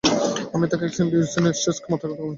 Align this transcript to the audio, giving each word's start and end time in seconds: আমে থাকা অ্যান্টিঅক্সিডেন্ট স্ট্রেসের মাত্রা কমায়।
আমে 0.55 0.65
থাকা 0.71 0.85
অ্যান্টিঅক্সিডেন্ট 0.87 1.55
স্ট্রেসের 1.55 1.89
মাত্রা 1.91 2.07
কমায়। 2.09 2.29